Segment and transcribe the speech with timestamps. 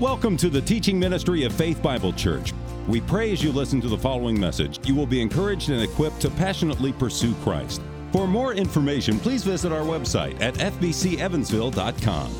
[0.00, 2.54] Welcome to the teaching ministry of Faith Bible Church.
[2.88, 6.22] We pray as you listen to the following message, you will be encouraged and equipped
[6.22, 7.82] to passionately pursue Christ.
[8.10, 12.34] For more information, please visit our website at fbcevansville.com.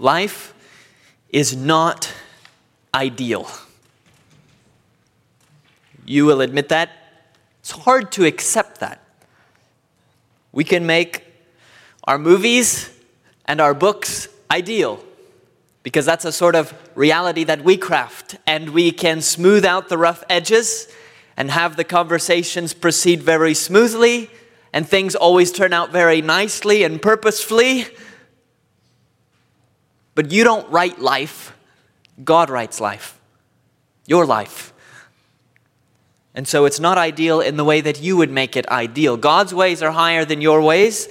[0.00, 0.54] Life
[1.30, 2.12] is not
[2.92, 3.48] ideal.
[6.04, 6.90] You will admit that.
[7.60, 9.00] It's hard to accept that.
[10.50, 11.24] We can make
[12.02, 12.90] our movies
[13.46, 15.00] and our books ideal
[15.84, 19.98] because that's a sort of reality that we craft, and we can smooth out the
[19.98, 20.88] rough edges
[21.36, 24.30] and have the conversations proceed very smoothly,
[24.72, 27.86] and things always turn out very nicely and purposefully.
[30.14, 31.54] But you don't write life,
[32.24, 33.20] God writes life,
[34.06, 34.72] your life.
[36.34, 39.16] And so it's not ideal in the way that you would make it ideal.
[39.16, 41.08] God's ways are higher than your ways.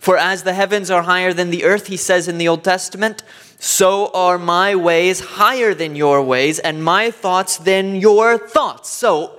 [0.00, 3.22] For as the heavens are higher than the earth, he says in the Old Testament,
[3.58, 8.90] so are my ways higher than your ways, and my thoughts than your thoughts.
[8.90, 9.38] So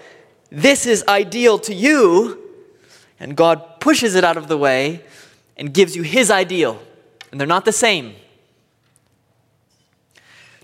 [0.49, 2.41] this is ideal to you,
[3.19, 5.03] and God pushes it out of the way
[5.55, 6.81] and gives you his ideal,
[7.31, 8.15] and they're not the same.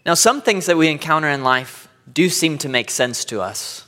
[0.05, 3.87] Now, some things that we encounter in life do seem to make sense to us.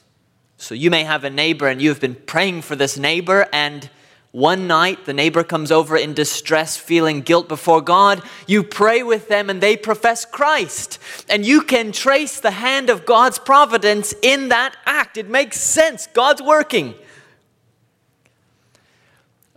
[0.58, 3.90] So you may have a neighbor and you've been praying for this neighbor, and
[4.36, 8.22] one night, the neighbor comes over in distress, feeling guilt before God.
[8.48, 11.00] You pray with them and they profess Christ.
[11.30, 15.16] And you can trace the hand of God's providence in that act.
[15.16, 16.08] It makes sense.
[16.08, 16.96] God's working.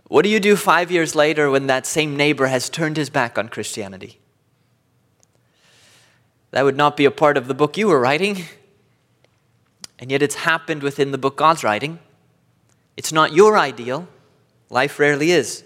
[0.07, 3.37] What do you do five years later when that same neighbor has turned his back
[3.37, 4.17] on Christianity?
[6.51, 8.45] That would not be a part of the book you were writing.
[9.99, 11.99] And yet it's happened within the book God's writing.
[12.95, 14.07] It's not your ideal.
[14.69, 15.63] Life rarely is.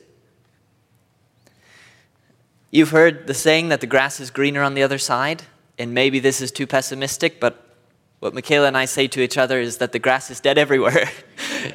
[2.71, 5.43] You've heard the saying that the grass is greener on the other side,
[5.77, 7.75] and maybe this is too pessimistic, but
[8.19, 11.09] what Michaela and I say to each other is that the grass is dead everywhere.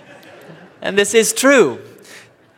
[0.82, 1.78] and this is true.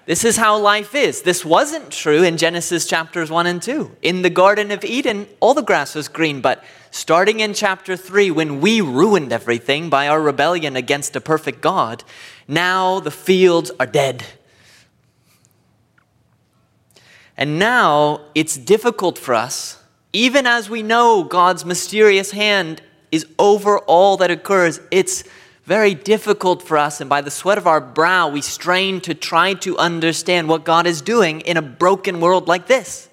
[0.06, 1.22] This is how life is.
[1.22, 3.96] This wasn't true in Genesis chapters 1 and 2.
[4.02, 8.30] In the Garden of Eden, all the grass was green, but starting in chapter 3,
[8.30, 12.04] when we ruined everything by our rebellion against a perfect God,
[12.48, 14.24] now the fields are dead
[17.40, 23.78] and now it's difficult for us, even as we know God's mysterious hand is over
[23.78, 25.24] all that occurs, it's
[25.64, 29.54] very difficult for us, and by the sweat of our brow, we strain to try
[29.54, 33.08] to understand what God is doing in a broken world like this.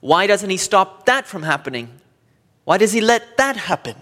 [0.00, 1.88] Why doesn't He stop that from happening?
[2.64, 3.96] Why does He let that happen?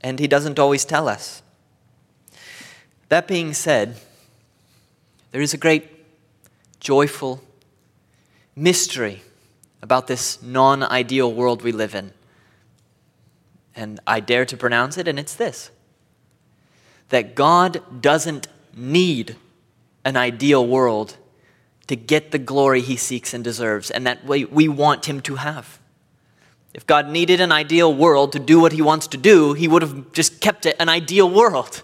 [0.00, 1.42] And He doesn't always tell us.
[3.08, 3.96] That being said,
[5.30, 5.88] there is a great
[6.80, 7.42] joyful
[8.58, 9.22] mystery
[9.80, 12.12] about this non ideal world we live in.
[13.76, 15.70] And I dare to pronounce it, and it's this
[17.10, 19.36] that God doesn't need
[20.04, 21.16] an ideal world
[21.86, 25.36] to get the glory he seeks and deserves, and that we, we want him to
[25.36, 25.78] have.
[26.74, 29.80] If God needed an ideal world to do what he wants to do, he would
[29.80, 31.82] have just kept it an ideal world.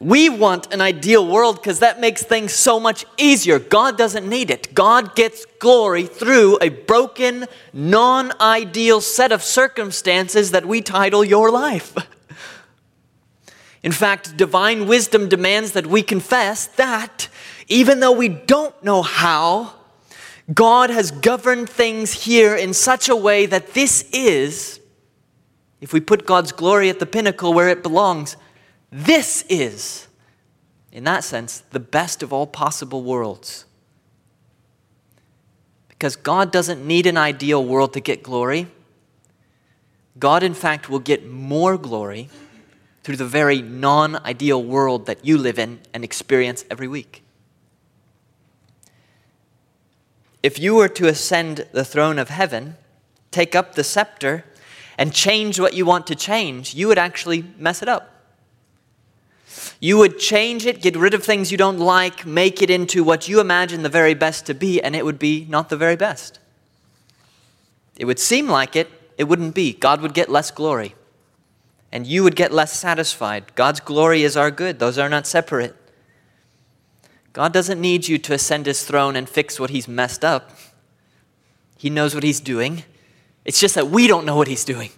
[0.00, 3.58] We want an ideal world because that makes things so much easier.
[3.58, 4.72] God doesn't need it.
[4.72, 11.50] God gets glory through a broken, non ideal set of circumstances that we title your
[11.50, 11.96] life.
[13.82, 17.28] In fact, divine wisdom demands that we confess that
[17.66, 19.74] even though we don't know how,
[20.52, 24.80] God has governed things here in such a way that this is,
[25.80, 28.36] if we put God's glory at the pinnacle where it belongs,
[28.90, 30.08] this is,
[30.92, 33.64] in that sense, the best of all possible worlds.
[35.88, 38.68] Because God doesn't need an ideal world to get glory.
[40.18, 42.28] God, in fact, will get more glory
[43.02, 47.22] through the very non ideal world that you live in and experience every week.
[50.42, 52.76] If you were to ascend the throne of heaven,
[53.30, 54.44] take up the scepter,
[54.96, 58.17] and change what you want to change, you would actually mess it up.
[59.80, 63.28] You would change it, get rid of things you don't like, make it into what
[63.28, 66.38] you imagine the very best to be, and it would be not the very best.
[67.96, 69.72] It would seem like it, it wouldn't be.
[69.72, 70.94] God would get less glory,
[71.92, 73.54] and you would get less satisfied.
[73.54, 75.74] God's glory is our good, those are not separate.
[77.32, 80.50] God doesn't need you to ascend his throne and fix what he's messed up.
[81.76, 82.82] He knows what he's doing.
[83.44, 84.90] It's just that we don't know what he's doing.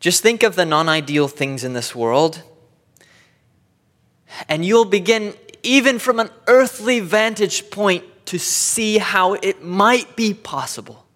[0.00, 2.42] Just think of the non ideal things in this world,
[4.48, 10.34] and you'll begin, even from an earthly vantage point, to see how it might be
[10.34, 11.06] possible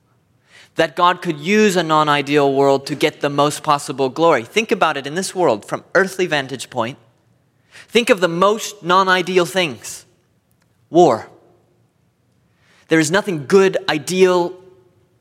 [0.76, 4.44] that God could use a non ideal world to get the most possible glory.
[4.44, 6.99] Think about it in this world from earthly vantage point.
[7.88, 10.06] Think of the most non ideal things
[10.90, 11.28] war.
[12.88, 14.58] There is nothing good, ideal,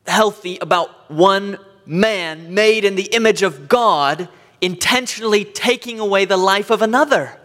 [0.06, 4.28] healthy about one man made in the image of God
[4.60, 7.38] intentionally taking away the life of another.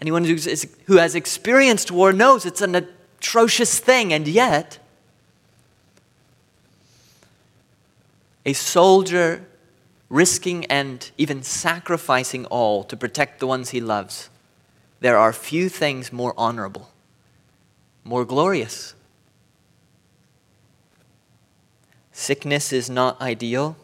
[0.00, 4.78] Anyone who has experienced war knows it's an atrocious thing, and yet,
[8.44, 9.46] a soldier
[10.10, 14.28] risking and even sacrificing all to protect the ones he loves,
[15.00, 16.90] there are few things more honorable,
[18.04, 18.94] more glorious.
[22.18, 23.76] Sickness is not ideal.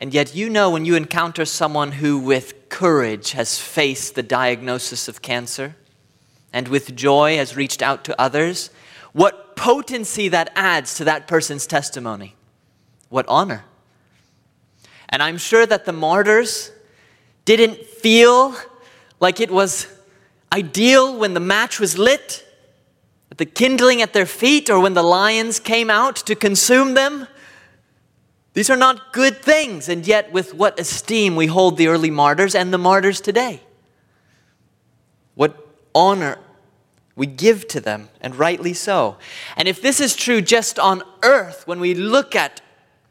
[0.00, 5.08] And yet, you know when you encounter someone who, with courage, has faced the diagnosis
[5.08, 5.76] of cancer
[6.54, 8.70] and with joy has reached out to others,
[9.12, 12.34] what potency that adds to that person's testimony.
[13.10, 13.62] What honor.
[15.10, 16.72] And I'm sure that the martyrs
[17.44, 18.56] didn't feel
[19.20, 19.86] like it was
[20.50, 22.47] ideal when the match was lit,
[23.38, 27.26] the kindling at their feet, or when the lions came out to consume them.
[28.52, 32.56] These are not good things, and yet, with what esteem we hold the early martyrs
[32.56, 33.62] and the martyrs today.
[35.36, 35.56] What
[35.94, 36.38] honor
[37.14, 39.16] we give to them, and rightly so.
[39.56, 42.60] And if this is true just on earth, when we look at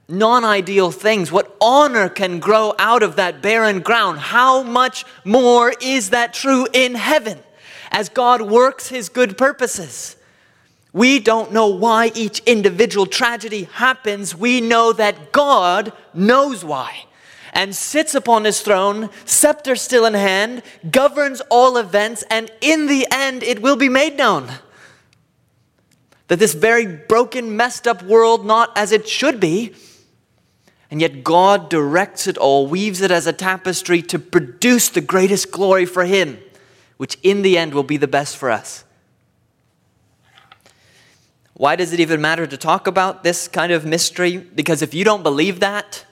[0.09, 5.73] non ideal things, what honor can grow out of that barren ground, how much more
[5.81, 7.39] is that true in heaven
[7.91, 10.16] as God works his good purposes?
[10.97, 14.35] We don't know why each individual tragedy happens.
[14.35, 17.05] We know that God knows why
[17.53, 23.05] and sits upon his throne, scepter still in hand, governs all events, and in the
[23.11, 24.49] end it will be made known
[26.27, 29.73] that this very broken, messed up world, not as it should be,
[30.89, 35.51] and yet God directs it all, weaves it as a tapestry to produce the greatest
[35.51, 36.39] glory for Him,
[36.97, 38.83] which in the end will be the best for us.
[41.57, 44.37] Why does it even matter to talk about this kind of mystery?
[44.37, 46.05] Because if you don't believe that,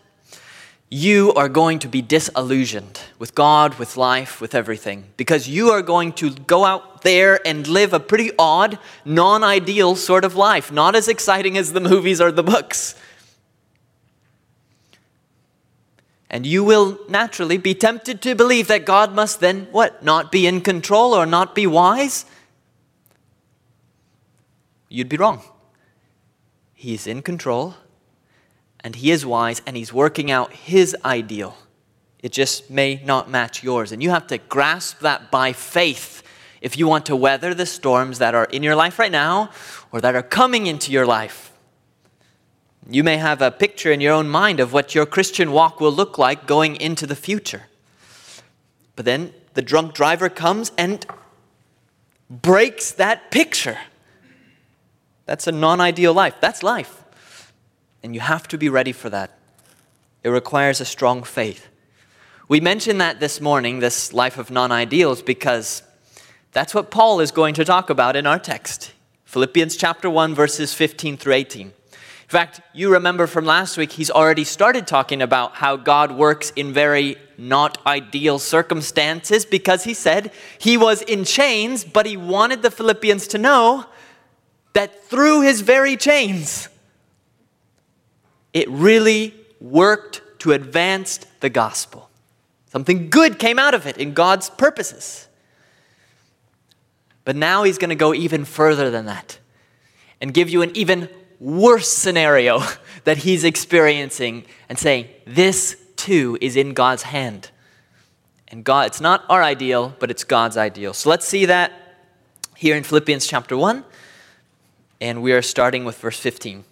[0.89, 5.05] you are going to be disillusioned with God, with life, with everything.
[5.17, 9.95] Because you are going to go out there and live a pretty odd, non ideal
[9.95, 12.95] sort of life, not as exciting as the movies or the books.
[16.27, 20.47] And you will naturally be tempted to believe that God must then, what, not be
[20.47, 22.25] in control or not be wise?
[24.89, 25.41] You'd be wrong.
[26.73, 27.75] He's in control,
[28.81, 31.57] and He is wise, and He's working out His ideal.
[32.19, 33.91] It just may not match yours.
[33.91, 36.23] And you have to grasp that by faith
[36.59, 39.51] if you want to weather the storms that are in your life right now
[39.91, 41.53] or that are coming into your life.
[42.89, 45.91] You may have a picture in your own mind of what your Christian walk will
[45.91, 47.63] look like going into the future.
[48.95, 51.05] But then the drunk driver comes and
[52.29, 53.77] breaks that picture.
[55.25, 56.35] That's a non ideal life.
[56.39, 57.03] That's life.
[58.03, 59.37] And you have to be ready for that.
[60.23, 61.67] It requires a strong faith.
[62.47, 65.81] We mentioned that this morning, this life of non ideals, because
[66.51, 68.93] that's what Paul is going to talk about in our text
[69.25, 71.67] Philippians chapter 1, verses 15 through 18.
[71.67, 71.73] In
[72.27, 76.73] fact, you remember from last week, he's already started talking about how God works in
[76.73, 82.71] very not ideal circumstances because he said he was in chains, but he wanted the
[82.71, 83.85] Philippians to know
[84.75, 86.69] that through his very chains,
[88.53, 92.09] it really worked to advance the gospel.
[92.67, 95.27] Something good came out of it in God's purposes.
[97.23, 99.39] But now he's going to go even further than that
[100.21, 102.61] and give you an even worse scenario
[103.05, 107.49] that he's experiencing and saying, This too is in God's hand.
[108.49, 110.93] And God, it's not our ideal, but it's God's ideal.
[110.93, 111.71] So let's see that
[112.55, 113.83] here in Philippians chapter 1
[114.99, 116.63] and we are starting with verse 15.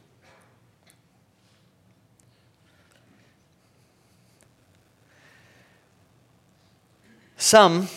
[7.37, 7.89] Some,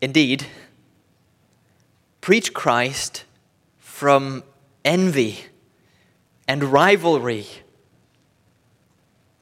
[0.00, 0.46] indeed,
[2.20, 3.24] preach Christ
[3.78, 4.42] from
[4.84, 5.44] envy
[6.48, 7.46] and rivalry,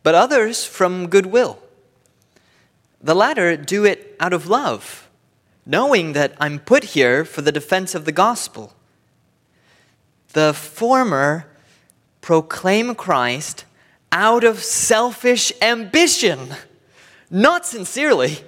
[0.03, 1.61] but others from goodwill.
[3.01, 5.09] The latter do it out of love,
[5.65, 8.75] knowing that I'm put here for the defense of the gospel.
[10.33, 11.47] The former
[12.21, 13.65] proclaim Christ
[14.11, 16.55] out of selfish ambition,
[17.31, 18.39] not sincerely,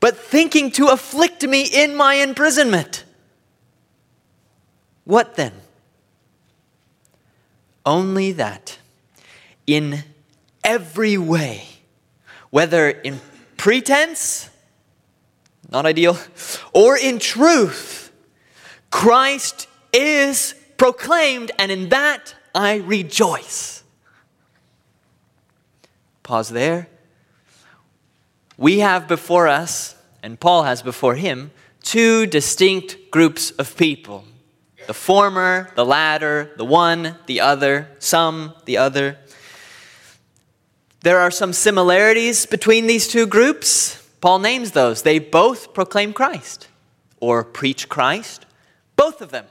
[0.00, 3.04] but thinking to afflict me in my imprisonment.
[5.04, 5.52] What then?
[7.84, 8.78] Only that
[9.66, 10.04] in
[10.64, 11.64] every way,
[12.50, 13.20] whether in
[13.56, 14.50] pretense,
[15.70, 16.18] not ideal,
[16.72, 18.12] or in truth,
[18.90, 23.84] Christ is proclaimed, and in that I rejoice.
[26.24, 26.88] Pause there.
[28.58, 31.52] We have before us, and Paul has before him,
[31.84, 34.24] two distinct groups of people
[34.88, 39.18] the former, the latter, the one, the other, some, the other.
[41.02, 44.02] There are some similarities between these two groups.
[44.20, 45.02] Paul names those.
[45.02, 46.66] They both proclaim Christ
[47.20, 48.46] or preach Christ,
[48.96, 49.44] both of them.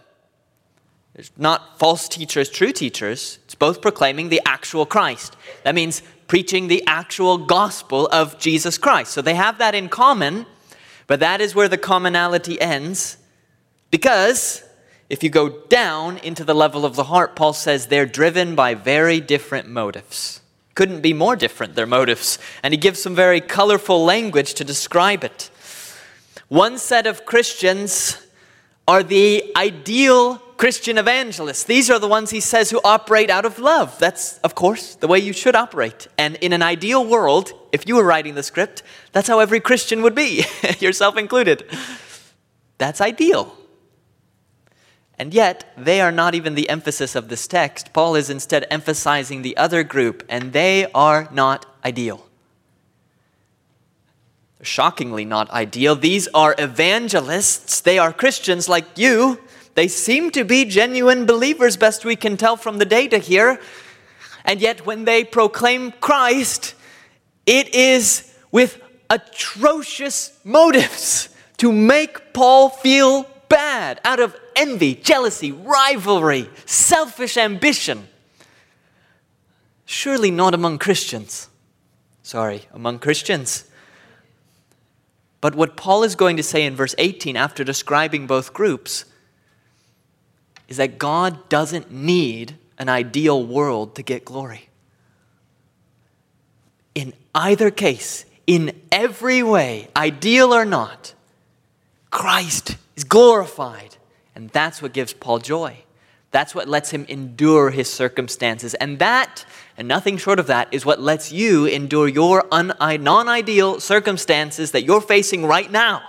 [1.14, 3.40] There's not false teachers, true teachers.
[3.44, 5.36] It's both proclaiming the actual Christ.
[5.64, 9.12] That means preaching the actual gospel of Jesus Christ.
[9.12, 10.46] So they have that in common,
[11.08, 13.18] but that is where the commonality ends
[13.92, 14.64] because
[15.10, 18.74] if you go down into the level of the heart, Paul says they're driven by
[18.74, 20.40] very different motives.
[20.74, 22.40] Couldn't be more different, their motives.
[22.64, 25.52] And he gives some very colorful language to describe it.
[26.48, 28.26] One set of Christians
[28.88, 31.64] are the ideal Christian evangelists.
[31.64, 33.98] These are the ones he says who operate out of love.
[33.98, 36.06] That's, of course, the way you should operate.
[36.20, 40.04] And in an ideal world, if you were writing the script, that's how every Christian
[40.04, 40.46] would be,
[40.80, 41.64] yourself included.
[42.78, 43.58] That's ideal.
[45.18, 47.92] And yet, they are not even the emphasis of this text.
[47.92, 52.28] Paul is instead emphasizing the other group, and they are not ideal.
[54.62, 55.96] Shockingly not ideal.
[55.96, 59.40] These are evangelists, they are Christians like you.
[59.82, 63.60] They seem to be genuine believers, best we can tell from the data here.
[64.46, 66.76] And yet, when they proclaim Christ,
[67.48, 76.48] it is with atrocious motives to make Paul feel bad out of envy, jealousy, rivalry,
[76.68, 78.08] selfish ambition.
[79.86, 81.50] Surely not among Christians.
[82.22, 83.64] Sorry, among Christians.
[85.42, 89.06] But what Paul is going to say in verse 18 after describing both groups
[90.72, 94.70] is that God doesn't need an ideal world to get glory.
[96.96, 101.14] In either case, in every way, ideal or not,
[102.10, 103.98] Christ is glorified.
[104.34, 105.76] And that's what gives Paul joy.
[106.32, 108.74] That's what lets him endure his circumstances.
[108.76, 109.44] And that,
[109.76, 114.86] and nothing short of that, is what lets you endure your non ideal circumstances that
[114.86, 116.02] you're facing right now.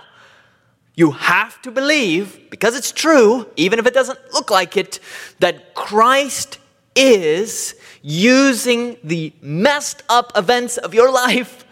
[0.95, 4.99] You have to believe, because it's true, even if it doesn't look like it,
[5.39, 6.59] that Christ
[6.95, 11.65] is using the messed up events of your life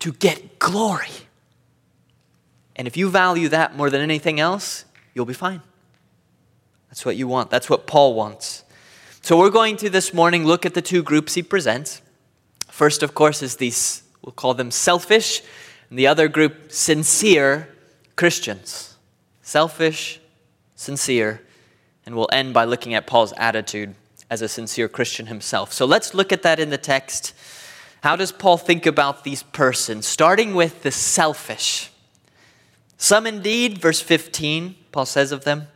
[0.00, 1.08] to get glory.
[2.74, 4.84] And if you value that more than anything else,
[5.14, 5.62] you'll be fine.
[6.88, 7.50] That's what you want.
[7.50, 8.64] That's what Paul wants.
[9.20, 12.02] So we're going to this morning look at the two groups he presents.
[12.68, 15.42] First, of course, is these, we'll call them selfish,
[15.90, 17.68] and the other group, sincere
[18.16, 18.96] Christians.
[19.42, 20.20] Selfish,
[20.74, 21.42] sincere,
[22.06, 23.94] and we'll end by looking at Paul's attitude
[24.30, 25.72] as a sincere Christian himself.
[25.72, 27.34] So let's look at that in the text.
[28.02, 30.06] How does Paul think about these persons?
[30.06, 31.90] Starting with the selfish.
[32.96, 35.68] Some indeed, verse 15, Paul says of them,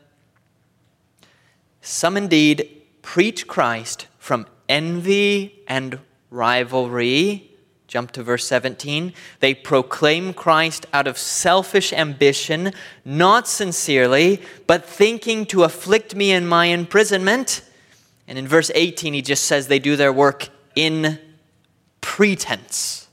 [1.80, 5.98] some indeed preach Christ from envy and
[6.30, 7.47] rivalry.
[7.88, 9.14] Jump to verse 17.
[9.40, 16.46] They proclaim Christ out of selfish ambition, not sincerely, but thinking to afflict me in
[16.46, 17.62] my imprisonment.
[18.28, 21.18] And in verse 18, he just says they do their work in
[22.02, 23.08] pretense.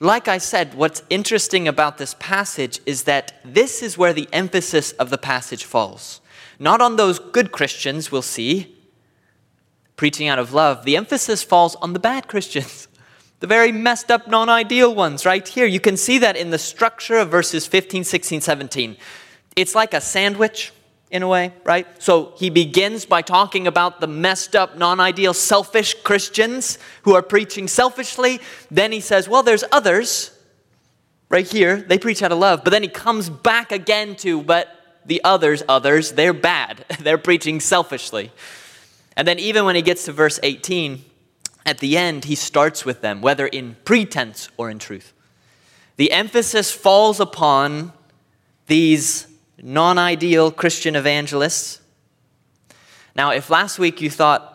[0.00, 4.92] Like I said, what's interesting about this passage is that this is where the emphasis
[4.92, 6.22] of the passage falls.
[6.58, 8.74] Not on those good Christians, we'll see,
[9.96, 10.84] preaching out of love.
[10.84, 12.88] The emphasis falls on the bad Christians,
[13.40, 15.66] the very messed up, non ideal ones, right here.
[15.66, 18.96] You can see that in the structure of verses 15, 16, 17.
[19.56, 20.72] It's like a sandwich
[21.12, 21.86] in a way, right?
[22.02, 27.22] So he begins by talking about the messed up, non ideal, selfish Christians who are
[27.22, 28.40] preaching selfishly.
[28.70, 30.36] Then he says, well, there's others
[31.28, 31.76] right here.
[31.76, 32.64] They preach out of love.
[32.64, 34.68] But then he comes back again to, but
[35.04, 36.86] the others, others, they're bad.
[37.00, 38.32] they're preaching selfishly.
[39.16, 41.04] And then even when he gets to verse 18,
[41.64, 45.12] at the end, he starts with them, whether in pretense or in truth.
[45.96, 47.92] The emphasis falls upon
[48.66, 49.26] these
[49.62, 51.80] non ideal Christian evangelists.
[53.14, 54.48] Now, if last week you thought,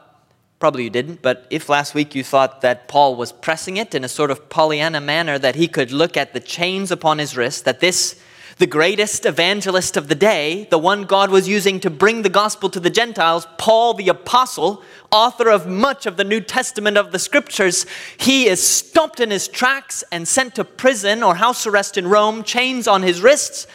[0.59, 4.03] probably you didn't, but if last week you thought that Paul was pressing it in
[4.03, 7.65] a sort of Pollyanna manner, that he could look at the chains upon his wrist,
[7.65, 8.19] that this,
[8.59, 12.71] The greatest evangelist of the day, the one God was using to bring the gospel
[12.71, 17.19] to the Gentiles, Paul the Apostle, author of much of the New Testament of the
[17.19, 17.85] Scriptures,
[18.17, 22.41] he is stopped in his tracks and sent to prison or house arrest in Rome,
[22.41, 23.67] chains on his wrists,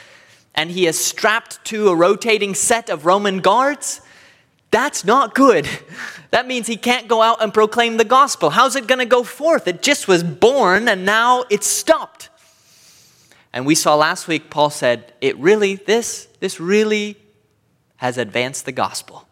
[0.52, 4.00] and he is strapped to a rotating set of Roman guards.
[4.72, 5.68] That's not good.
[6.32, 8.50] That means he can't go out and proclaim the gospel.
[8.50, 9.68] How's it going to go forth?
[9.68, 12.30] It just was born and now it's stopped.
[13.52, 17.16] And we saw last week, Paul said, it really, this, this really
[17.96, 19.28] has advanced the gospel.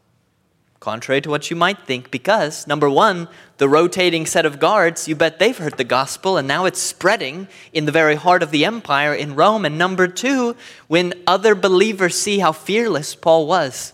[0.78, 5.14] Contrary to what you might think, because number one, the rotating set of guards, you
[5.14, 8.64] bet they've heard the gospel, and now it's spreading in the very heart of the
[8.64, 9.66] empire in Rome.
[9.66, 10.56] And number two,
[10.88, 13.92] when other believers see how fearless Paul was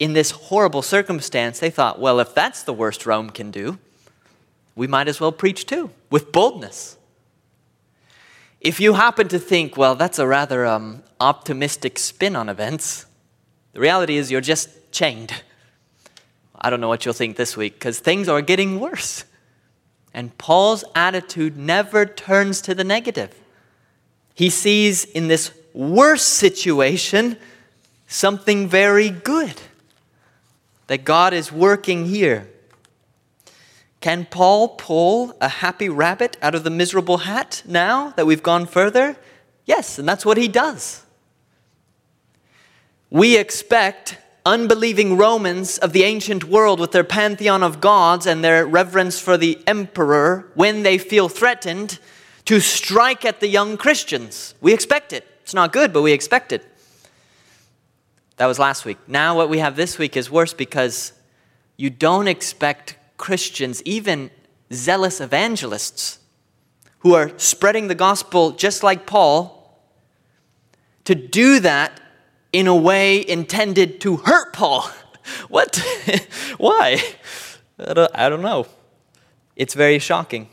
[0.00, 3.78] in this horrible circumstance, they thought, well, if that's the worst Rome can do,
[4.74, 6.96] we might as well preach too, with boldness.
[8.64, 13.04] If you happen to think, well, that's a rather um, optimistic spin on events,
[13.74, 15.34] the reality is you're just chained.
[16.58, 19.26] I don't know what you'll think this week because things are getting worse.
[20.14, 23.38] And Paul's attitude never turns to the negative.
[24.34, 27.36] He sees in this worse situation
[28.06, 29.60] something very good
[30.86, 32.48] that God is working here.
[34.04, 38.66] Can Paul pull a happy rabbit out of the miserable hat now that we've gone
[38.66, 39.16] further?
[39.64, 41.06] Yes, and that's what he does.
[43.08, 48.66] We expect unbelieving Romans of the ancient world with their pantheon of gods and their
[48.66, 51.98] reverence for the emperor, when they feel threatened,
[52.44, 54.54] to strike at the young Christians.
[54.60, 55.26] We expect it.
[55.44, 56.62] It's not good, but we expect it.
[58.36, 58.98] That was last week.
[59.08, 61.14] Now, what we have this week is worse because
[61.78, 64.30] you don't expect Christians, even
[64.72, 66.18] zealous evangelists,
[67.00, 69.78] who are spreading the gospel just like Paul,
[71.04, 72.00] to do that
[72.52, 74.88] in a way intended to hurt Paul.
[75.48, 75.76] what?
[76.56, 77.02] Why?
[77.78, 78.66] I don't, know.
[79.56, 80.48] It's very shocking.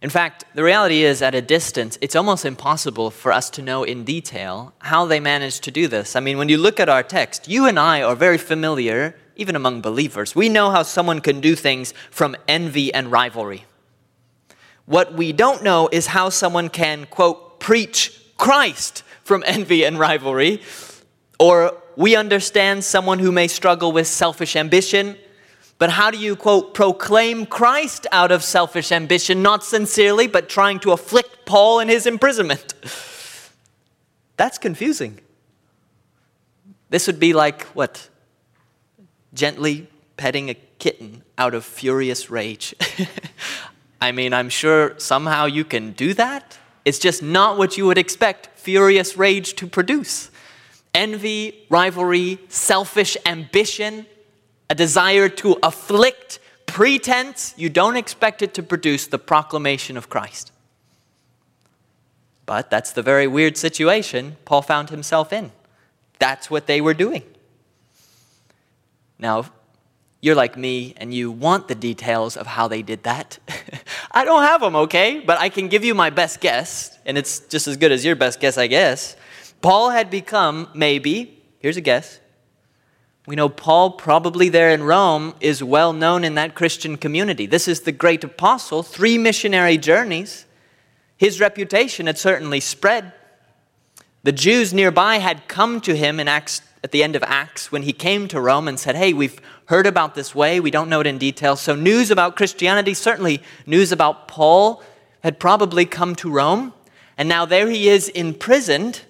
[0.00, 3.82] In fact, the reality is, at a distance, it's almost impossible for us to know
[3.82, 6.16] in detail how they managed to do this.
[6.16, 9.56] I mean, when you look at our text, you and I are very familiar even
[9.56, 10.36] among believers.
[10.36, 13.64] We know how someone can do things from envy and rivalry.
[14.84, 20.60] What we don't know is how someone can, quote, preach Christ from envy and rivalry.
[21.38, 25.16] Or we understand someone who may struggle with selfish ambition.
[25.78, 30.80] But how do you, quote, proclaim Christ out of selfish ambition, not sincerely, but trying
[30.80, 32.74] to afflict Paul in his imprisonment?
[34.36, 35.20] That's confusing.
[36.90, 38.08] This would be like, what,
[39.34, 42.74] gently petting a kitten out of furious rage.
[44.00, 46.58] I mean, I'm sure somehow you can do that.
[46.84, 50.30] It's just not what you would expect furious rage to produce.
[50.94, 54.06] Envy, rivalry, selfish ambition,
[54.70, 60.52] a desire to afflict, pretense, you don't expect it to produce the proclamation of Christ.
[62.46, 65.52] But that's the very weird situation Paul found himself in.
[66.18, 67.22] That's what they were doing.
[69.18, 69.46] Now,
[70.20, 73.38] you're like me and you want the details of how they did that.
[74.10, 75.20] I don't have them, okay?
[75.20, 78.16] But I can give you my best guess, and it's just as good as your
[78.16, 79.16] best guess, I guess.
[79.60, 82.20] Paul had become, maybe, here's a guess.
[83.26, 87.46] We know Paul, probably there in Rome, is well known in that Christian community.
[87.46, 90.46] This is the great apostle, three missionary journeys.
[91.18, 93.12] His reputation had certainly spread.
[94.28, 97.84] The Jews nearby had come to him in Acts at the end of Acts when
[97.84, 100.60] he came to Rome and said, Hey, we've heard about this way.
[100.60, 101.56] We don't know it in detail.
[101.56, 104.82] So, news about Christianity, certainly news about Paul,
[105.22, 106.74] had probably come to Rome.
[107.16, 109.00] And now there he is imprisoned.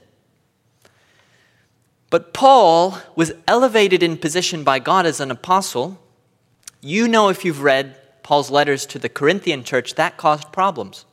[2.10, 6.00] But Paul was elevated in position by God as an apostle.
[6.80, 11.06] You know, if you've read Paul's letters to the Corinthian church, that caused problems.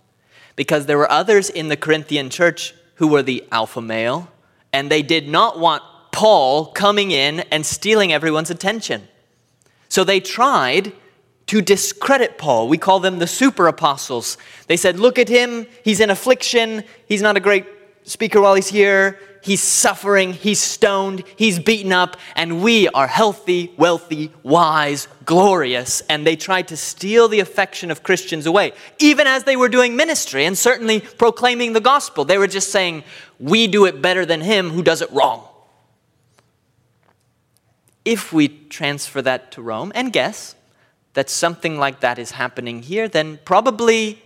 [0.56, 4.30] Because there were others in the Corinthian church who were the alpha male,
[4.74, 9.08] and they did not want Paul coming in and stealing everyone's attention.
[9.90, 10.94] So they tried
[11.48, 12.68] to discredit Paul.
[12.68, 14.38] We call them the super apostles.
[14.68, 17.66] They said, Look at him, he's in affliction, he's not a great
[18.04, 23.74] speaker while he's here, he's suffering, he's stoned, he's beaten up, and we are healthy,
[23.78, 26.02] wealthy, wise, glorious.
[26.10, 29.96] And they tried to steal the affection of Christians away, even as they were doing
[29.96, 32.26] ministry and certainly proclaiming the gospel.
[32.26, 33.04] They were just saying,
[33.40, 35.48] We do it better than him who does it wrong
[38.06, 40.56] if we transfer that to Rome and guess
[41.14, 44.22] that something like that is happening here, then probably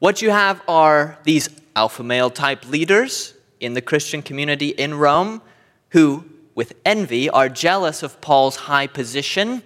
[0.00, 5.42] What you have are these alpha male type leaders in the Christian community in Rome
[5.90, 9.62] who, with envy, are jealous of Paul's high position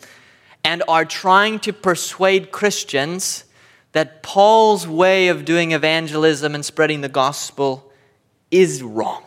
[0.65, 3.45] and are trying to persuade Christians
[3.93, 7.91] that Paul's way of doing evangelism and spreading the gospel
[8.51, 9.23] is wrong.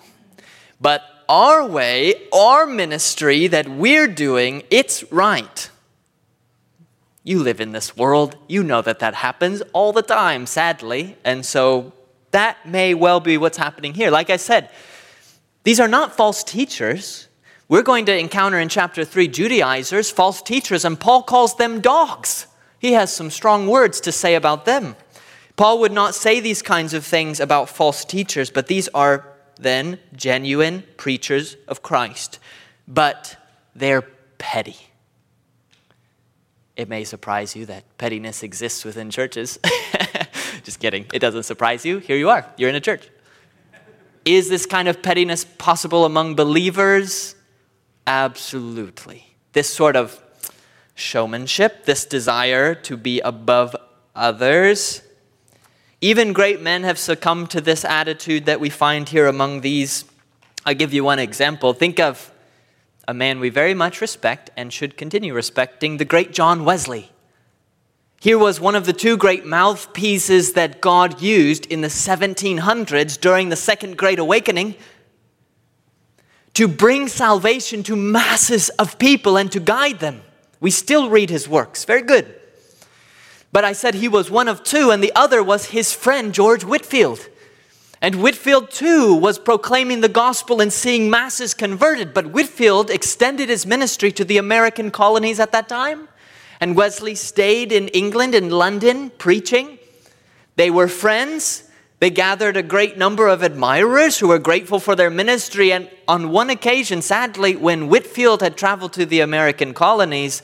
[0.79, 5.69] But our way, our ministry that we're doing, it's right.
[7.23, 8.35] You live in this world.
[8.47, 11.17] You know that that happens all the time, sadly.
[11.23, 11.93] And so
[12.31, 14.09] that may well be what's happening here.
[14.09, 14.69] Like I said,
[15.63, 17.27] these are not false teachers.
[17.67, 22.47] We're going to encounter in chapter 3 Judaizers, false teachers, and Paul calls them dogs.
[22.79, 24.95] He has some strong words to say about them.
[25.55, 29.27] Paul would not say these kinds of things about false teachers, but these are
[29.59, 32.39] then genuine preachers of Christ.
[32.87, 33.37] But
[33.75, 34.01] they're
[34.37, 34.77] petty.
[36.75, 39.59] It may surprise you that pettiness exists within churches.
[40.63, 41.05] Just kidding.
[41.13, 41.97] It doesn't surprise you.
[41.97, 42.45] Here you are.
[42.57, 43.09] You're in a church.
[44.25, 47.35] Is this kind of pettiness possible among believers?
[48.05, 49.35] Absolutely.
[49.53, 50.21] This sort of
[50.93, 53.75] showmanship, this desire to be above
[54.15, 55.01] others.
[56.01, 60.05] Even great men have succumbed to this attitude that we find here among these.
[60.65, 61.73] I'll give you one example.
[61.73, 62.31] Think of
[63.07, 67.11] a man we very much respect and should continue respecting, the great John Wesley.
[68.21, 73.49] Here was one of the two great mouthpieces that God used in the 1700s during
[73.49, 74.75] the Second Great Awakening
[76.53, 80.21] to bring salvation to masses of people and to guide them.
[80.59, 81.83] We still read his works.
[81.83, 82.31] Very good.
[83.51, 86.63] But I said he was one of two, and the other was his friend George
[86.63, 87.27] Whitefield.
[88.03, 92.13] And Whitefield, too was proclaiming the gospel and seeing masses converted.
[92.13, 96.07] But Whitefield extended his ministry to the American colonies at that time.
[96.61, 99.79] And Wesley stayed in England in London preaching.
[100.55, 101.63] They were friends.
[101.99, 105.73] They gathered a great number of admirers who were grateful for their ministry.
[105.73, 110.43] And on one occasion, sadly, when Whitefield had traveled to the American colonies,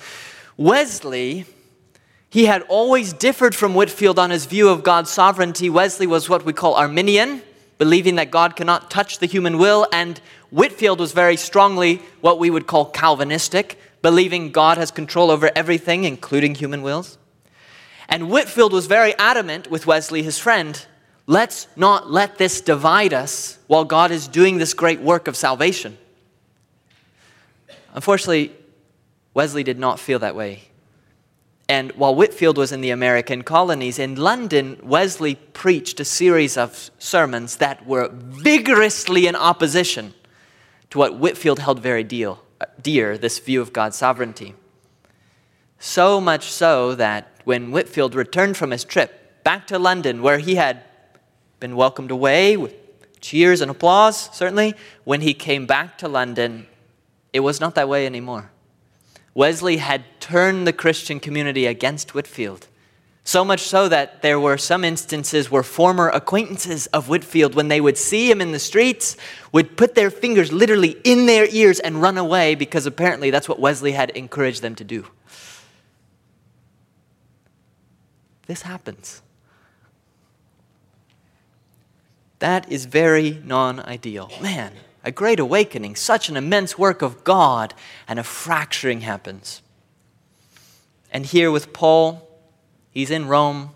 [0.58, 1.46] Wesley,
[2.30, 5.70] he had always differed from Whitefield on his view of God's sovereignty.
[5.70, 7.44] Wesley was what we call Arminian,
[7.78, 12.50] believing that God cannot touch the human will, and Whitefield was very strongly what we
[12.50, 17.18] would call Calvinistic, believing God has control over everything, including human wills.
[18.08, 20.86] And Whitefield was very adamant with Wesley, his friend
[21.26, 25.98] let's not let this divide us while God is doing this great work of salvation.
[27.94, 28.54] Unfortunately,
[29.34, 30.70] Wesley did not feel that way.
[31.68, 36.92] And while Whitefield was in the American colonies, in London, Wesley preached a series of
[36.98, 40.14] sermons that were vigorously in opposition
[40.92, 42.42] to what Whitefield held very deal
[42.82, 44.56] dear, this view of God's sovereignty.
[45.80, 50.56] So much so that when Whitefield returned from his trip back to London, where he
[50.56, 50.84] had
[51.60, 52.74] been welcomed away with
[53.22, 56.68] cheers and applause, certainly, when he came back to London,
[57.34, 58.52] it was not that way anymore.
[59.34, 62.68] Wesley had turned the Christian community against Whitefield.
[63.28, 67.82] So much so that there were some instances where former acquaintances of Whitefield, when they
[67.82, 69.18] would see him in the streets,
[69.52, 73.60] would put their fingers literally in their ears and run away because apparently that's what
[73.60, 75.08] Wesley had encouraged them to do.
[78.46, 79.22] This happens.
[82.40, 84.32] That is very non ideal.
[84.42, 84.72] Man,
[85.04, 87.74] a great awakening, such an immense work of God,
[88.08, 89.62] and a fracturing happens.
[91.12, 92.27] And here with Paul,
[92.98, 93.76] He's in Rome,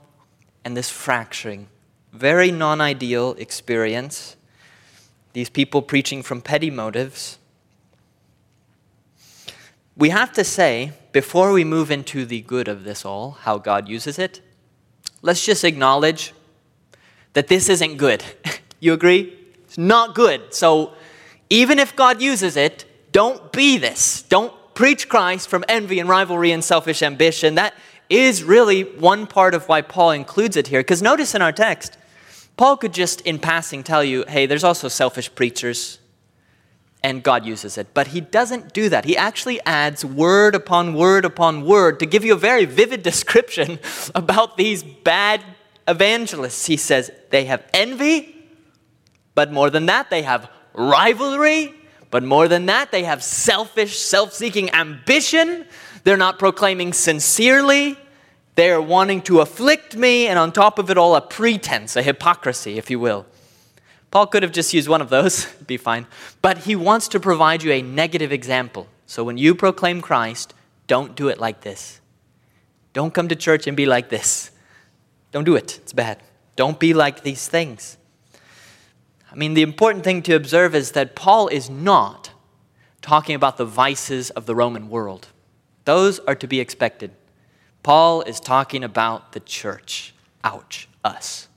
[0.65, 1.67] and this fracturing,
[2.12, 4.36] very non ideal experience.
[5.34, 7.38] These people preaching from petty motives.
[9.95, 13.88] We have to say, before we move into the good of this all, how God
[13.88, 14.41] uses it,
[15.21, 16.34] let's just acknowledge
[17.34, 18.23] that this isn't good.
[18.79, 19.38] you agree?
[19.65, 20.51] It's not good.
[20.51, 20.93] So
[21.51, 24.23] even if God uses it, don't be this.
[24.23, 27.53] Don't preach Christ from envy and rivalry and selfish ambition.
[27.53, 27.75] That
[28.12, 30.82] is really one part of why Paul includes it here.
[30.82, 31.97] Because notice in our text,
[32.58, 35.97] Paul could just in passing tell you, hey, there's also selfish preachers,
[37.02, 37.88] and God uses it.
[37.93, 39.06] But he doesn't do that.
[39.06, 43.80] He actually adds word upon word upon word to give you a very vivid description
[44.15, 45.43] about these bad
[45.88, 46.65] evangelists.
[46.65, 48.36] He says they have envy,
[49.34, 51.74] but more than that, they have rivalry,
[52.12, 55.65] but more than that, they have selfish, self seeking ambition.
[56.04, 57.97] They're not proclaiming sincerely.
[58.56, 62.04] They are wanting to afflict me, and on top of it all, a pretense, a
[62.04, 63.26] hypocrisy, if you will.
[64.12, 66.06] Paul could have just used one of those, be fine.
[66.42, 68.88] But he wants to provide you a negative example.
[69.06, 70.54] So when you proclaim Christ,
[70.88, 72.02] don't do it like this.
[72.94, 74.52] Don't come to church and be like this.
[75.32, 76.22] Don't do it, it's bad.
[76.58, 77.98] Don't be like these things.
[79.32, 82.32] I mean, the important thing to observe is that Paul is not
[83.02, 85.30] talking about the vices of the Roman world.
[85.86, 87.12] Those are to be expected.
[87.84, 90.13] Paul is talking about the church.
[90.44, 91.48] Ouch, us.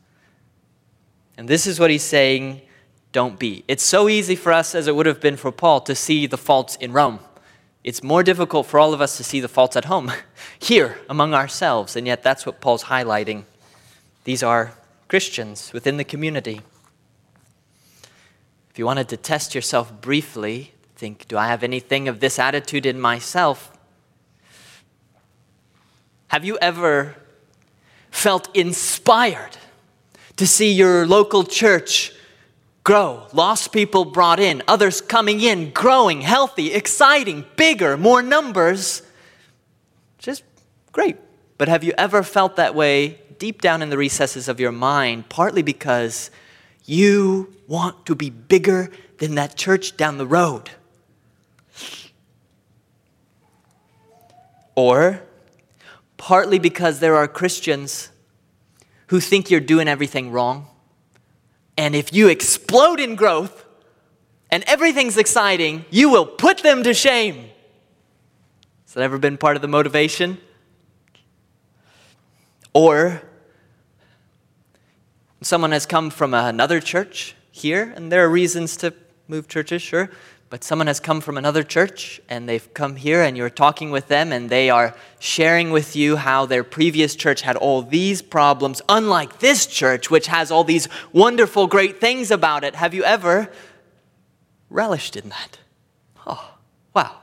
[1.36, 2.62] And this is what he's saying
[3.12, 3.64] don't be.
[3.68, 6.36] It's so easy for us, as it would have been for Paul, to see the
[6.36, 7.20] faults in Rome.
[7.84, 10.10] It's more difficult for all of us to see the faults at home,
[10.58, 13.44] here among ourselves, and yet that's what Paul's highlighting.
[14.24, 14.72] These are
[15.06, 16.62] Christians within the community.
[18.70, 22.86] If you wanted to test yourself briefly, think do I have anything of this attitude
[22.86, 23.73] in myself?
[26.34, 27.14] Have you ever
[28.10, 29.56] felt inspired
[30.34, 32.10] to see your local church
[32.82, 33.28] grow?
[33.32, 39.02] Lost people brought in, others coming in, growing, healthy, exciting, bigger, more numbers.
[40.18, 40.42] Just
[40.90, 41.18] great.
[41.56, 45.28] But have you ever felt that way deep down in the recesses of your mind,
[45.28, 46.32] partly because
[46.84, 50.70] you want to be bigger than that church down the road?
[54.74, 55.22] Or
[56.16, 58.10] partly because there are Christians
[59.08, 60.66] who think you're doing everything wrong.
[61.76, 63.64] And if you explode in growth
[64.50, 67.50] and everything's exciting, you will put them to shame.
[68.84, 70.38] Has that ever been part of the motivation?
[72.72, 73.22] Or
[75.42, 78.94] someone has come from another church here, and there are reasons to
[79.28, 80.10] move churches, sure
[80.54, 84.06] but someone has come from another church and they've come here and you're talking with
[84.06, 88.80] them and they are sharing with you how their previous church had all these problems,
[88.88, 92.76] unlike this church, which has all these wonderful, great things about it.
[92.76, 93.50] Have you ever
[94.70, 95.58] relished in that?
[96.24, 96.54] Oh,
[96.94, 97.16] wow.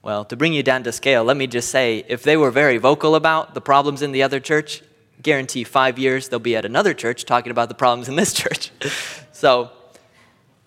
[0.00, 2.78] Well, to bring you down to scale, let me just say if they were very
[2.78, 4.80] vocal about the problems in the other church,
[5.20, 8.70] guarantee five years they'll be at another church talking about the problems in this church.
[9.32, 9.72] so,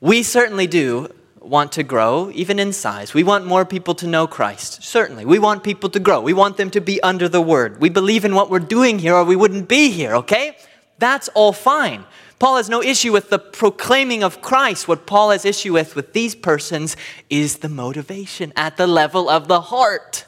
[0.01, 3.13] we certainly do want to grow, even in size.
[3.13, 5.25] We want more people to know Christ, certainly.
[5.25, 6.21] We want people to grow.
[6.21, 7.79] We want them to be under the word.
[7.79, 10.58] We believe in what we're doing here, or we wouldn't be here, okay?
[10.97, 12.05] That's all fine.
[12.39, 14.88] Paul has no issue with the proclaiming of Christ.
[14.88, 16.97] What Paul has issue with with these persons
[17.29, 20.25] is the motivation at the level of the heart.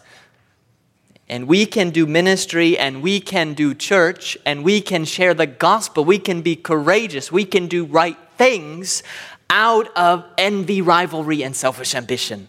[1.29, 5.45] And we can do ministry and we can do church and we can share the
[5.45, 6.05] gospel.
[6.05, 7.29] We can be courageous.
[7.29, 9.03] We can do right things
[9.49, 12.47] out of envy, rivalry, and selfish ambition.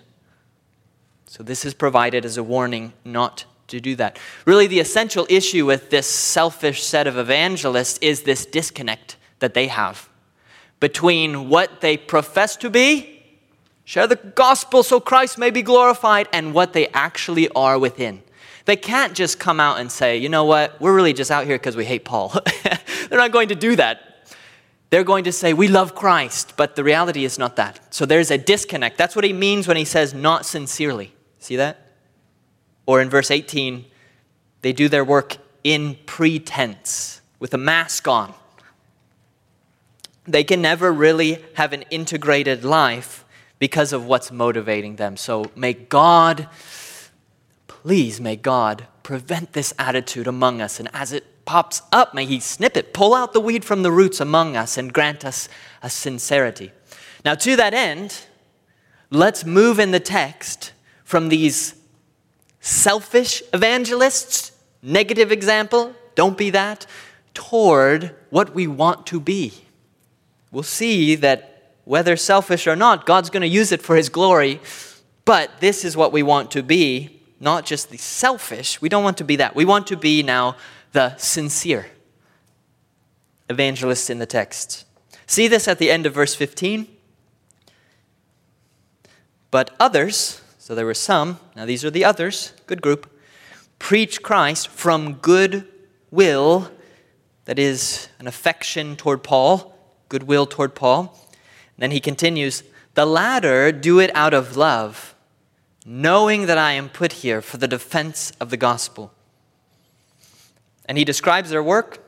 [1.26, 4.18] So, this is provided as a warning not to do that.
[4.44, 9.68] Really, the essential issue with this selfish set of evangelists is this disconnect that they
[9.68, 10.08] have
[10.80, 13.22] between what they profess to be,
[13.84, 18.22] share the gospel so Christ may be glorified, and what they actually are within.
[18.64, 21.56] They can't just come out and say, you know what, we're really just out here
[21.56, 22.34] because we hate Paul.
[23.08, 24.07] They're not going to do that
[24.90, 27.94] they're going to say, We love Christ, but the reality is not that.
[27.94, 28.96] So there's a disconnect.
[28.96, 31.12] That's what he means when he says, not sincerely.
[31.38, 31.92] See that?
[32.86, 33.84] Or in verse 18,
[34.62, 38.32] they do their work in pretense, with a mask on.
[40.24, 43.24] They can never really have an integrated life
[43.58, 45.16] because of what's motivating them.
[45.16, 46.48] So may God,
[47.66, 50.78] please, may God prevent this attitude among us.
[50.78, 53.90] And as it pops up, may He snip it, pull out the weed from the
[53.90, 55.48] roots among us, and grant us
[55.82, 56.72] a sincerity.
[57.24, 58.26] Now, to that end,
[59.08, 60.72] let's move in the text
[61.04, 61.74] from these
[62.60, 66.84] selfish evangelists, negative example, don't be that,
[67.32, 69.54] toward what we want to be.
[70.52, 74.60] We'll see that whether selfish or not, God's going to use it for His glory,
[75.24, 78.82] but this is what we want to be, not just the selfish.
[78.82, 79.56] We don't want to be that.
[79.56, 80.56] We want to be now
[80.92, 81.86] the sincere
[83.48, 84.84] evangelists in the text.
[85.26, 86.86] See this at the end of verse 15.
[89.50, 93.10] But others, so there were some, now these are the others, good group,
[93.78, 95.66] preach Christ from good
[96.10, 96.70] will,
[97.46, 99.74] that is, an affection toward Paul,
[100.08, 101.18] goodwill toward Paul.
[101.30, 102.62] And then he continues,
[102.94, 105.14] the latter do it out of love,
[105.86, 109.12] knowing that I am put here for the defense of the gospel.
[110.88, 112.02] And he describes their work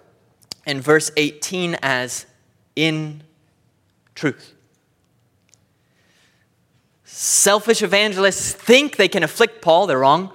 [0.67, 2.27] in verse 18 as
[2.75, 3.23] in
[4.15, 4.55] truth.
[7.05, 10.33] Selfish evangelists think they can afflict Paul, they're wrong.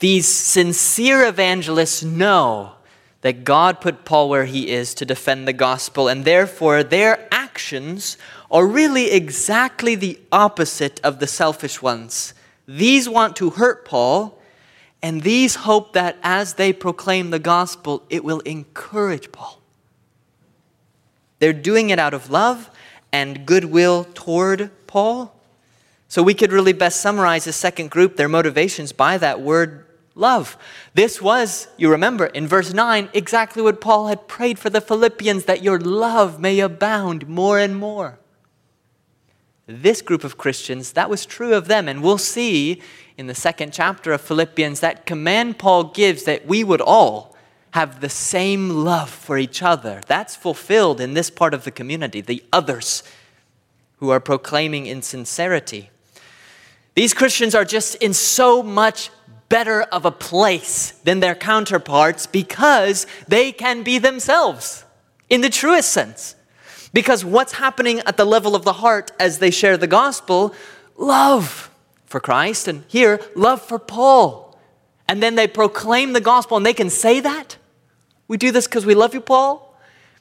[0.00, 2.72] These sincere evangelists know
[3.20, 8.16] that God put Paul where he is to defend the gospel, and therefore their actions
[8.50, 12.34] are really exactly the opposite of the selfish ones.
[12.66, 14.39] These want to hurt Paul,
[15.02, 19.60] And these hope that as they proclaim the gospel, it will encourage Paul.
[21.38, 22.70] They're doing it out of love
[23.12, 25.34] and goodwill toward Paul.
[26.08, 30.58] So we could really best summarize the second group, their motivations, by that word love.
[30.94, 35.44] This was, you remember, in verse 9, exactly what Paul had prayed for the Philippians
[35.44, 38.18] that your love may abound more and more.
[39.70, 41.88] This group of Christians, that was true of them.
[41.88, 42.82] And we'll see
[43.16, 47.36] in the second chapter of Philippians that command Paul gives that we would all
[47.72, 50.02] have the same love for each other.
[50.06, 53.04] That's fulfilled in this part of the community, the others
[53.98, 55.90] who are proclaiming in sincerity.
[56.94, 59.10] These Christians are just in so much
[59.48, 64.84] better of a place than their counterparts because they can be themselves
[65.28, 66.34] in the truest sense.
[66.92, 70.54] Because what's happening at the level of the heart as they share the gospel?
[70.96, 71.70] Love
[72.06, 74.58] for Christ, and here, love for Paul.
[75.08, 77.56] And then they proclaim the gospel, and they can say that.
[78.26, 79.76] We do this because we love you, Paul.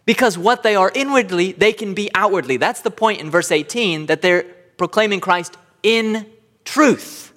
[0.06, 2.58] Because what they are inwardly, they can be outwardly.
[2.58, 4.44] That's the point in verse 18 that they're
[4.78, 6.26] proclaiming Christ in
[6.66, 7.34] truth.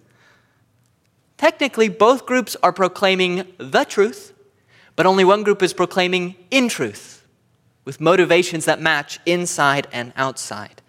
[1.36, 4.32] Technically, both groups are proclaiming the truth,
[4.94, 7.21] but only one group is proclaiming in truth,
[7.84, 10.80] with motivations that match inside and outside.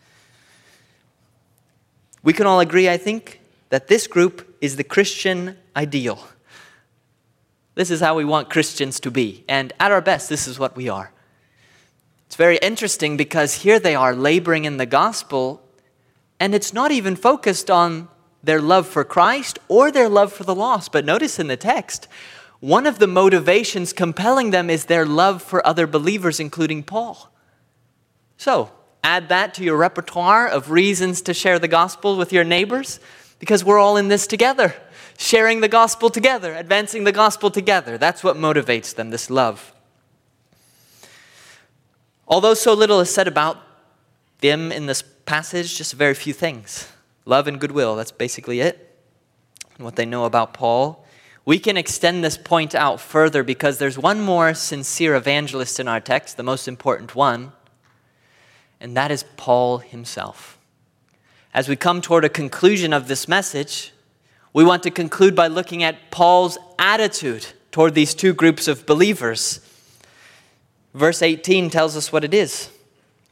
[2.21, 6.27] We can all agree, I think, that this group is the Christian ideal.
[7.75, 9.43] This is how we want Christians to be.
[9.49, 11.11] And at our best, this is what we are.
[12.27, 15.61] It's very interesting because here they are laboring in the gospel,
[16.39, 18.07] and it's not even focused on
[18.43, 20.91] their love for Christ or their love for the lost.
[20.91, 22.07] But notice in the text,
[22.63, 27.29] one of the motivations compelling them is their love for other believers, including Paul.
[28.37, 28.71] So,
[29.03, 33.01] add that to your repertoire of reasons to share the gospel with your neighbors,
[33.37, 34.73] because we're all in this together,
[35.17, 37.97] sharing the gospel together, advancing the gospel together.
[37.97, 39.73] That's what motivates them, this love.
[42.29, 43.57] Although so little is said about
[44.39, 46.89] them in this passage, just very few things.
[47.25, 48.97] Love and goodwill, that's basically it.
[49.75, 51.02] And what they know about Paul.
[51.45, 55.99] We can extend this point out further because there's one more sincere evangelist in our
[55.99, 57.51] text, the most important one,
[58.79, 60.57] and that is Paul himself.
[61.53, 63.93] As we come toward a conclusion of this message,
[64.53, 69.59] we want to conclude by looking at Paul's attitude toward these two groups of believers.
[70.93, 72.69] Verse 18 tells us what it is.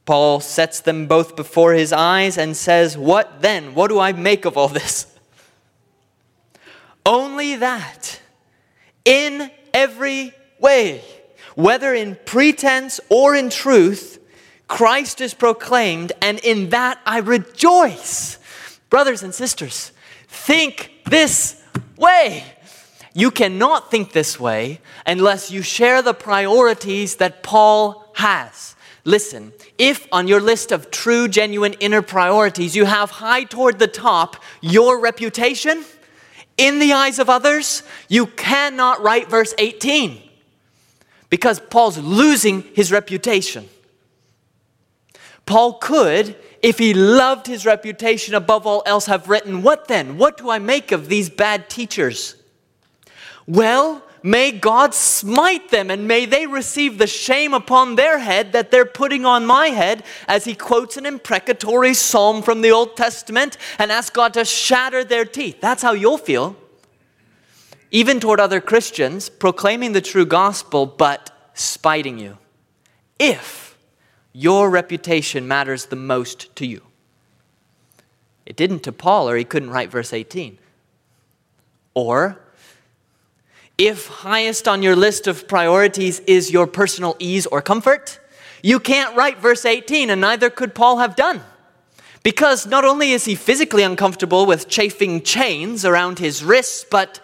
[0.05, 3.75] Paul sets them both before his eyes and says, What then?
[3.75, 5.10] What do I make of all this?
[7.05, 8.19] Only that
[9.05, 11.03] in every way,
[11.55, 14.19] whether in pretense or in truth,
[14.67, 18.39] Christ is proclaimed, and in that I rejoice.
[18.89, 19.91] Brothers and sisters,
[20.27, 21.61] think this
[21.97, 22.43] way.
[23.13, 28.75] You cannot think this way unless you share the priorities that Paul has.
[29.03, 33.87] Listen, if on your list of true, genuine inner priorities you have high toward the
[33.87, 35.83] top your reputation
[36.57, 40.21] in the eyes of others, you cannot write verse 18
[41.29, 43.67] because Paul's losing his reputation.
[45.45, 50.17] Paul could, if he loved his reputation above all else, have written, What then?
[50.17, 52.35] What do I make of these bad teachers?
[53.47, 58.69] Well, May God smite them and may they receive the shame upon their head that
[58.69, 63.57] they're putting on my head, as he quotes an imprecatory psalm from the Old Testament
[63.79, 65.59] and asks God to shatter their teeth.
[65.59, 66.55] That's how you'll feel.
[67.89, 72.37] Even toward other Christians, proclaiming the true gospel, but spiting you.
[73.19, 73.77] If
[74.33, 76.81] your reputation matters the most to you.
[78.45, 80.57] It didn't to Paul, or he couldn't write verse 18.
[81.93, 82.39] Or
[83.81, 88.19] if highest on your list of priorities is your personal ease or comfort,
[88.61, 91.41] you can't write verse 18, and neither could Paul have done.
[92.21, 97.19] Because not only is he physically uncomfortable with chafing chains around his wrists, but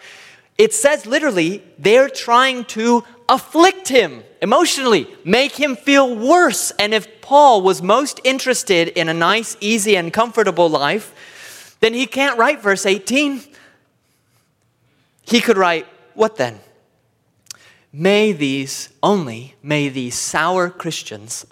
[0.56, 6.72] it says literally they're trying to afflict him emotionally, make him feel worse.
[6.72, 12.06] And if Paul was most interested in a nice, easy, and comfortable life, then he
[12.06, 13.42] can't write verse 18.
[15.22, 15.86] He could write,
[16.18, 16.58] what then?
[17.92, 21.46] May these, only may these sour Christians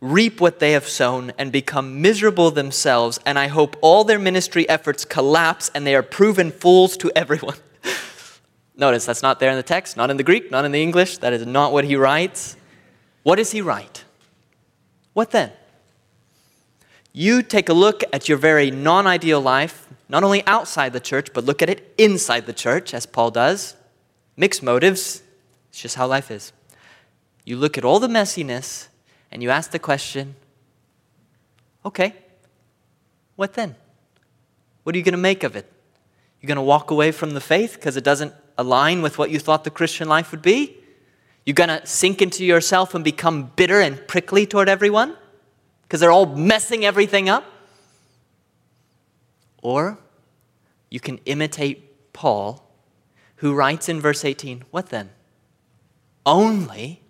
[0.00, 4.68] reap what they have sown and become miserable themselves, and I hope all their ministry
[4.68, 7.54] efforts collapse and they are proven fools to everyone.
[8.76, 11.18] Notice that's not there in the text, not in the Greek, not in the English.
[11.18, 12.56] That is not what he writes.
[13.22, 14.02] What does he write?
[15.12, 15.52] What then?
[17.12, 21.32] You take a look at your very non ideal life, not only outside the church,
[21.32, 23.76] but look at it inside the church, as Paul does
[24.40, 25.22] mixed motives.
[25.68, 26.52] It's just how life is.
[27.44, 28.88] You look at all the messiness
[29.30, 30.34] and you ask the question
[31.84, 32.14] okay,
[33.36, 33.76] what then?
[34.82, 35.70] What are you going to make of it?
[36.40, 39.38] You're going to walk away from the faith because it doesn't align with what you
[39.38, 40.76] thought the Christian life would be?
[41.44, 45.16] You're going to sink into yourself and become bitter and prickly toward everyone
[45.82, 47.44] because they're all messing everything up?
[49.62, 49.98] Or
[50.88, 52.69] you can imitate Paul,
[53.40, 55.08] who writes in verse 18, What then?
[56.26, 57.00] Only,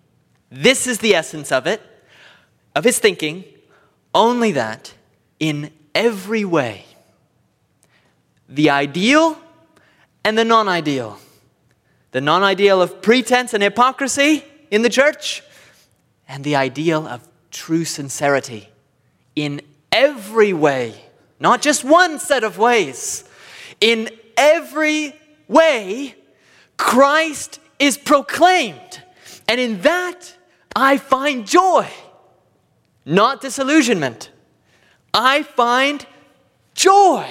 [0.49, 1.81] this is the essence of it,
[2.73, 3.43] of his thinking,
[4.15, 4.93] only that
[5.39, 6.85] in every way,
[8.47, 9.37] the ideal
[10.23, 11.19] and the non ideal,
[12.11, 15.43] the non ideal of pretense and hypocrisy in the church,
[16.29, 18.69] and the ideal of true sincerity
[19.35, 19.59] in
[19.91, 20.95] every way,
[21.41, 23.25] not just one set of ways.
[23.81, 25.13] In every
[25.49, 26.15] way,
[26.81, 29.03] Christ is proclaimed.
[29.47, 30.35] And in that,
[30.75, 31.87] I find joy,
[33.05, 34.31] not disillusionment.
[35.13, 36.03] I find
[36.73, 37.29] joy.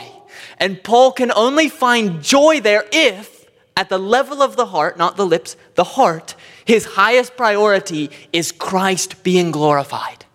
[0.59, 3.45] And Paul can only find joy there if,
[3.77, 8.53] at the level of the heart, not the lips, the heart, his highest priority is
[8.53, 10.27] Christ being glorified.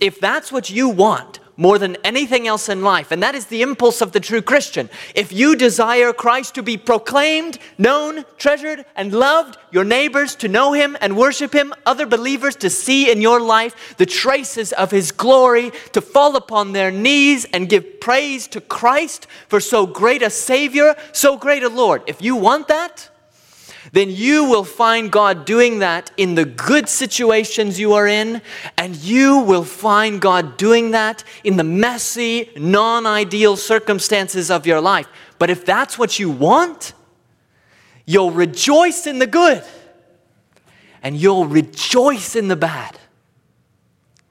[0.00, 3.10] If that's what you want, more than anything else in life.
[3.10, 4.90] And that is the impulse of the true Christian.
[5.14, 10.72] If you desire Christ to be proclaimed, known, treasured, and loved, your neighbors to know
[10.72, 15.12] him and worship him, other believers to see in your life the traces of his
[15.12, 20.30] glory, to fall upon their knees and give praise to Christ for so great a
[20.30, 22.02] Savior, so great a Lord.
[22.06, 23.10] If you want that,
[23.92, 28.42] then you will find God doing that in the good situations you are in,
[28.78, 34.80] and you will find God doing that in the messy, non ideal circumstances of your
[34.80, 35.06] life.
[35.38, 36.94] But if that's what you want,
[38.06, 39.62] you'll rejoice in the good
[41.02, 42.98] and you'll rejoice in the bad,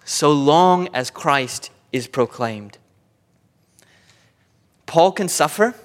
[0.04, 2.80] so long as Christ is proclaimed.
[4.88, 5.76] Paul can suffer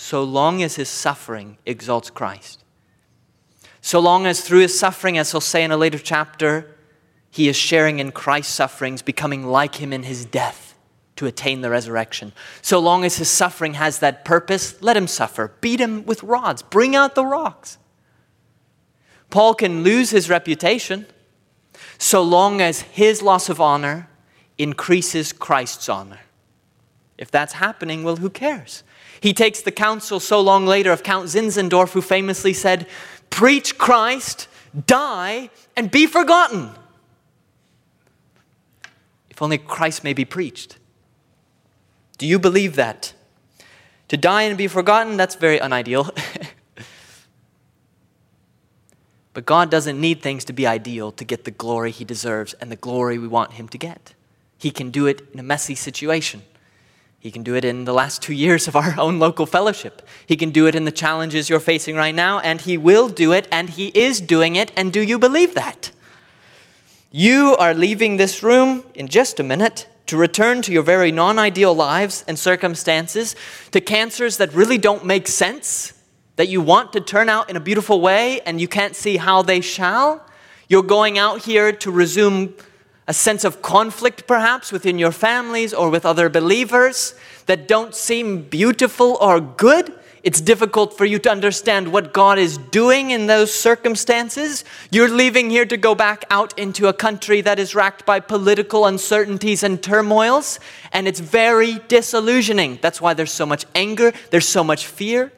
[0.00, 2.64] so long as his suffering exalts Christ.
[3.82, 6.74] So long as through his suffering, as he'll say in a later chapter,
[7.30, 10.74] he is sharing in Christ's sufferings, becoming like him in his death
[11.16, 12.32] to attain the resurrection.
[12.62, 15.52] So long as his suffering has that purpose, let him suffer.
[15.60, 17.76] Beat him with rods, bring out the rocks.
[19.28, 21.04] Paul can lose his reputation
[21.98, 24.08] so long as his loss of honor
[24.56, 26.20] increases Christ's honor.
[27.18, 28.82] If that's happening, well, who cares?
[29.20, 32.86] He takes the counsel so long later of Count Zinzendorf, who famously said,
[33.28, 34.48] Preach Christ,
[34.86, 36.70] die, and be forgotten.
[39.28, 40.78] If only Christ may be preached.
[42.18, 43.12] Do you believe that?
[44.08, 46.04] To die and be forgotten, that's very unideal.
[49.32, 52.70] but God doesn't need things to be ideal to get the glory he deserves and
[52.70, 54.14] the glory we want him to get.
[54.58, 56.42] He can do it in a messy situation.
[57.20, 60.00] He can do it in the last two years of our own local fellowship.
[60.26, 63.32] He can do it in the challenges you're facing right now, and He will do
[63.32, 64.72] it, and He is doing it.
[64.74, 65.92] And do you believe that?
[67.12, 71.38] You are leaving this room in just a minute to return to your very non
[71.38, 73.36] ideal lives and circumstances,
[73.72, 75.92] to cancers that really don't make sense,
[76.36, 79.42] that you want to turn out in a beautiful way, and you can't see how
[79.42, 80.26] they shall.
[80.68, 82.54] You're going out here to resume
[83.10, 87.12] a sense of conflict perhaps within your families or with other believers
[87.46, 89.92] that don't seem beautiful or good.
[90.22, 94.64] It's difficult for you to understand what God is doing in those circumstances.
[94.92, 98.86] You're leaving here to go back out into a country that is racked by political
[98.86, 100.60] uncertainties and turmoils,
[100.92, 102.78] and it's very disillusioning.
[102.80, 105.32] That's why there's so much anger, there's so much fear.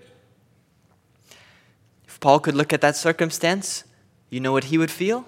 [2.07, 3.85] If Paul could look at that circumstance,
[4.29, 5.27] you know what he would feel?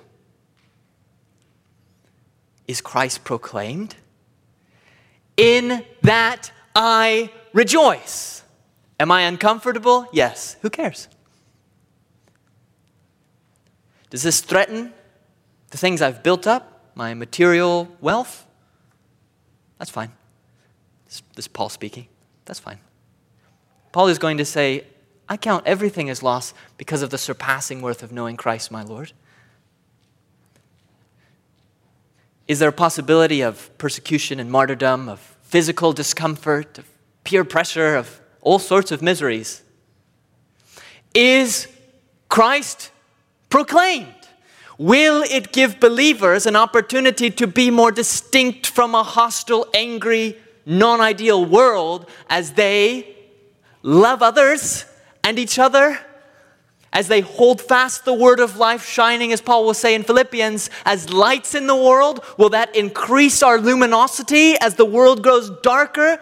[2.67, 3.97] Is Christ proclaimed.
[5.37, 8.43] In that I rejoice.
[9.01, 10.09] Am I uncomfortable?
[10.13, 10.57] Yes.
[10.63, 11.09] Who cares?
[14.11, 14.93] Does this threaten
[15.71, 18.47] the things I've built up, my material wealth?
[19.79, 20.13] That's fine.
[21.07, 22.07] This, this is Paul speaking.
[22.45, 22.79] That's fine.
[23.91, 24.87] Paul is going to say,
[25.29, 29.13] I count everything as loss because of the surpassing worth of knowing Christ my Lord.
[32.47, 36.87] Is there a possibility of persecution and martyrdom, of physical discomfort, of
[37.25, 39.63] peer pressure, of all sorts of miseries?
[41.15, 41.69] Is
[42.29, 42.91] Christ
[43.49, 44.13] proclaimed?
[44.77, 50.37] Will it give believers an opportunity to be more distinct from a hostile, angry,
[50.67, 53.17] non ideal world as they
[53.83, 54.85] love others
[55.23, 55.99] and each other
[56.95, 60.71] as they hold fast the word of life, shining, as Paul will say in Philippians,
[60.85, 62.25] as lights in the world?
[62.39, 66.21] Will that increase our luminosity as the world grows darker?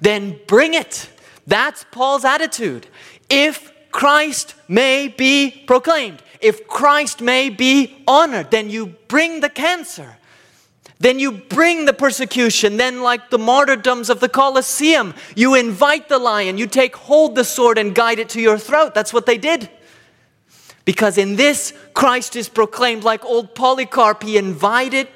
[0.00, 1.10] Then bring it.
[1.46, 2.86] That's Paul's attitude.
[3.28, 10.16] If Christ may be proclaimed, if Christ may be honored, then you bring the cancer.
[11.00, 12.76] Then you bring the persecution.
[12.76, 17.44] Then, like the martyrdoms of the Colosseum, you invite the lion, you take hold the
[17.44, 18.94] sword and guide it to your throat.
[18.94, 19.68] That's what they did.
[20.84, 24.22] Because in this, Christ is proclaimed like old Polycarp.
[24.22, 25.08] He invited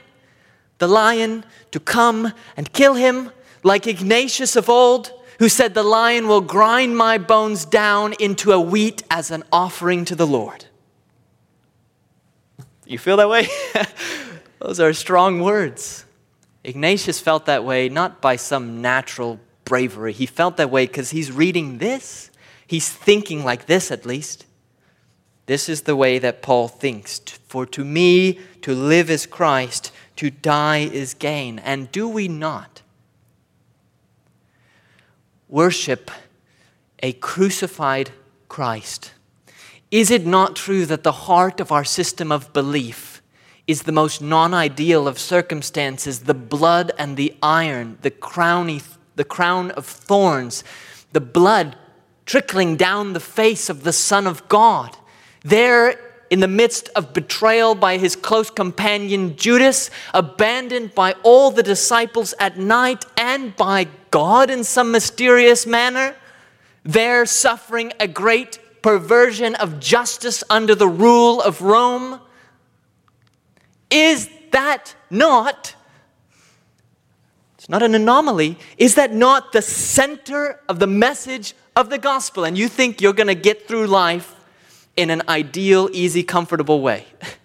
[0.79, 3.31] the lion to come and kill him,
[3.63, 8.61] like Ignatius of old, who said, The lion will grind my bones down into a
[8.61, 10.67] wheat as an offering to the Lord.
[12.87, 13.49] You feel that way?
[14.61, 16.05] Those are strong words.
[16.63, 20.13] Ignatius felt that way not by some natural bravery.
[20.13, 22.31] He felt that way because he's reading this.
[22.67, 24.46] He's thinking like this, at least.
[25.47, 27.21] This is the way that Paul thinks.
[27.47, 31.61] For to me, to live is Christ, to die is gain.
[31.61, 32.83] And do we not
[35.49, 36.11] worship
[37.01, 38.11] a crucified
[38.49, 39.13] Christ?
[39.93, 43.23] Is it not true that the heart of our system of belief
[43.69, 48.83] is the most non ideal of circumstances, the blood and the iron, the, crowny,
[49.15, 50.65] the crown of thorns,
[51.13, 51.77] the blood
[52.25, 54.97] trickling down the face of the Son of God?
[55.47, 55.97] There,
[56.29, 62.35] in the midst of betrayal by his close companion Judas, abandoned by all the disciples
[62.41, 66.17] at night and by God in some mysterious manner,
[66.83, 72.21] there suffering a great perversion of justice under the rule of Rome.
[73.89, 75.77] Is that not?
[77.57, 78.59] It's not an anomaly.
[78.79, 82.43] Is that not the center of the message of the gospel?
[82.43, 84.36] And you think you're going to get through life
[84.97, 87.07] in an ideal, easy, comfortable way.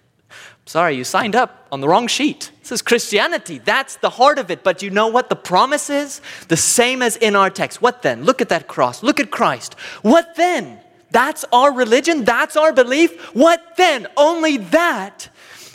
[0.64, 2.50] Sorry, you signed up on the wrong sheet.
[2.60, 3.58] This is Christianity.
[3.58, 4.62] That's the heart of it.
[4.62, 6.20] But you know what the promise is?
[6.48, 7.82] The same as in our text.
[7.82, 8.24] What then?
[8.24, 9.02] Look at that cross.
[9.02, 9.74] Look at Christ.
[10.02, 10.78] What then?
[11.10, 12.24] That's our religion.
[12.24, 13.34] That's our belief.
[13.34, 14.06] What then?
[14.16, 15.28] Only that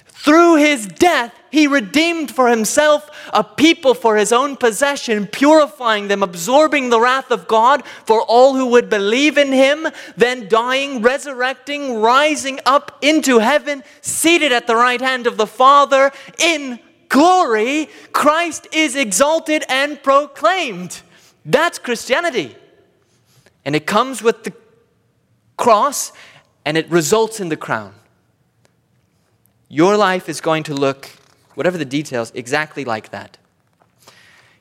[0.06, 6.24] through his death, he redeemed for himself a people for his own possession, purifying them,
[6.24, 12.00] absorbing the wrath of God for all who would believe in him, then dying, resurrecting,
[12.00, 16.80] rising up into heaven, seated at the right hand of the Father in
[17.10, 17.90] glory.
[18.12, 21.02] Christ is exalted and proclaimed.
[21.46, 22.56] That's Christianity.
[23.64, 24.54] And it comes with the
[25.58, 26.12] cross
[26.66, 27.94] and it results in the crown.
[29.70, 31.10] Your life is going to look,
[31.58, 33.40] whatever the details, exactly like that.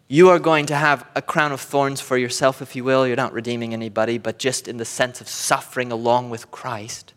[0.08, 3.06] You are going to have a crown of thorns for yourself, if you will.
[3.06, 7.12] You're not redeeming anybody, but just in the sense of suffering along with Christ.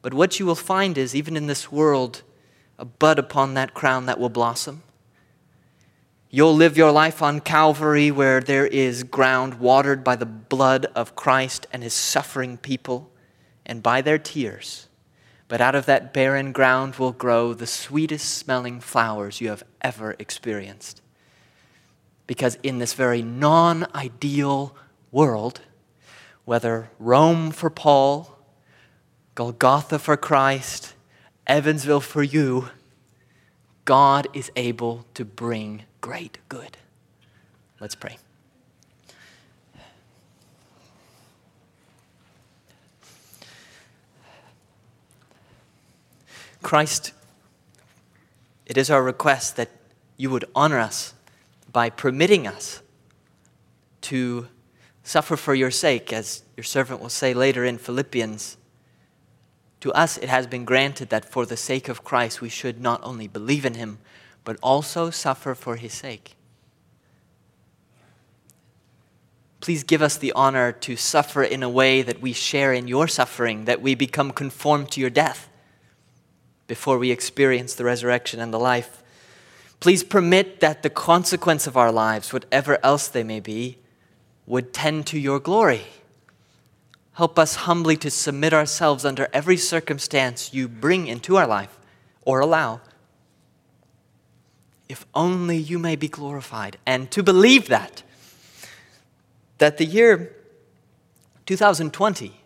[0.00, 2.22] But what you will find is, even in this world,
[2.78, 4.82] a bud upon that crown that will blossom.
[6.30, 11.14] You'll live your life on Calvary where there is ground watered by the blood of
[11.14, 13.10] Christ and his suffering people
[13.66, 14.87] and by their tears.
[15.48, 20.14] But out of that barren ground will grow the sweetest smelling flowers you have ever
[20.18, 21.00] experienced.
[22.26, 24.76] Because in this very non ideal
[25.10, 25.62] world,
[26.44, 28.38] whether Rome for Paul,
[29.34, 30.94] Golgotha for Christ,
[31.46, 32.68] Evansville for you,
[33.86, 36.76] God is able to bring great good.
[37.80, 38.18] Let's pray.
[46.62, 47.12] Christ,
[48.66, 49.70] it is our request that
[50.16, 51.14] you would honor us
[51.72, 52.82] by permitting us
[54.02, 54.48] to
[55.02, 58.56] suffer for your sake, as your servant will say later in Philippians.
[59.80, 63.00] To us, it has been granted that for the sake of Christ, we should not
[63.04, 63.98] only believe in him,
[64.44, 66.34] but also suffer for his sake.
[69.60, 73.08] Please give us the honor to suffer in a way that we share in your
[73.08, 75.47] suffering, that we become conformed to your death
[76.68, 79.02] before we experience the resurrection and the life.
[79.80, 83.78] Please permit that the consequence of our lives, whatever else they may be,
[84.46, 85.86] would tend to your glory.
[87.14, 91.76] Help us humbly to submit ourselves under every circumstance you bring into our life
[92.22, 92.80] or allow.
[94.88, 96.78] If only you may be glorified.
[96.86, 98.02] And to believe that,
[99.58, 100.34] that the year
[101.46, 102.37] 2020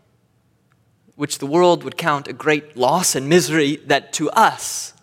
[1.17, 4.95] which the world would count a great loss and misery, that to us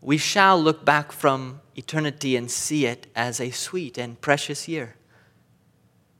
[0.00, 4.96] we shall look back from eternity and see it as a sweet and precious year.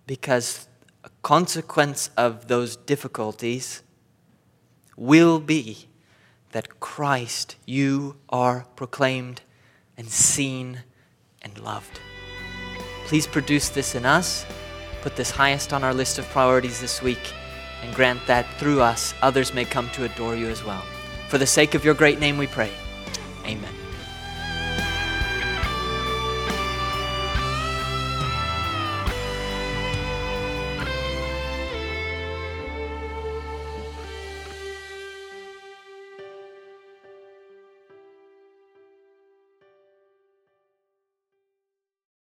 [0.06, 0.68] Because
[1.04, 3.82] a consequence of those difficulties
[4.96, 5.88] will be
[6.52, 9.40] that Christ, you are proclaimed
[9.96, 10.82] and seen
[11.42, 12.00] and loved.
[13.06, 14.46] Please produce this in us.
[15.02, 17.34] Put this highest on our list of priorities this week
[17.82, 20.82] and grant that through us others may come to adore you as well.
[21.28, 22.72] For the sake of your great name we pray.
[23.44, 23.81] Amen.